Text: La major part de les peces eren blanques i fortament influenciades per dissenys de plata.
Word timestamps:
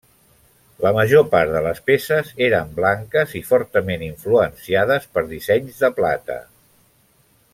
La 0.85 0.91
major 0.99 1.25
part 1.33 1.51
de 1.55 1.59
les 1.65 1.81
peces 1.89 2.31
eren 2.45 2.71
blanques 2.79 3.37
i 3.41 3.43
fortament 3.51 4.07
influenciades 4.07 5.07
per 5.17 5.25
dissenys 5.35 5.85
de 5.85 5.93
plata. 6.01 6.43